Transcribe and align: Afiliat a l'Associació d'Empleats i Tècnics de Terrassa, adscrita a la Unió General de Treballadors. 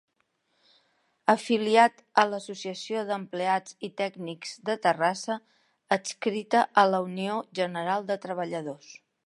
Afiliat 1.33 1.99
a 2.21 2.23
l'Associació 2.29 3.03
d'Empleats 3.09 3.77
i 3.89 3.91
Tècnics 4.03 4.55
de 4.71 4.79
Terrassa, 4.87 5.39
adscrita 5.99 6.65
a 6.85 6.89
la 6.95 7.05
Unió 7.11 7.37
General 7.61 8.11
de 8.13 8.19
Treballadors. 8.29 8.93